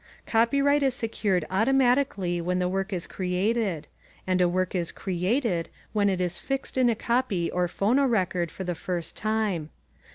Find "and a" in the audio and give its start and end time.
4.25-4.49